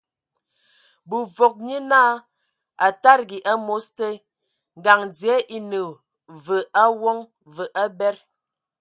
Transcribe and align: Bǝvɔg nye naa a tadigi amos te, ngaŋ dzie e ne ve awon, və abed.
Bǝvɔg 1.09 1.55
nye 1.65 1.77
naa 1.89 2.13
a 2.85 2.87
tadigi 3.01 3.39
amos 3.51 3.85
te, 3.97 4.07
ngaŋ 4.79 4.99
dzie 5.15 5.35
e 5.55 5.57
ne 5.69 5.81
ve 6.43 6.57
awon, 6.83 7.19
və 7.55 7.65
abed. 7.83 8.17